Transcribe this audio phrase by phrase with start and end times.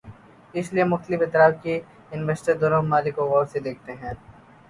[0.53, 1.79] اس لیے مختلف اطراف کے
[2.11, 4.13] انویسٹر دونوں ممالک کو غور سے دیکھتے ہیں۔